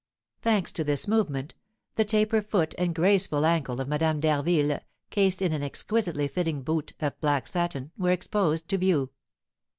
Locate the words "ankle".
3.45-3.79